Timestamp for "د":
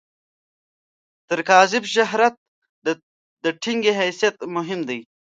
3.43-3.45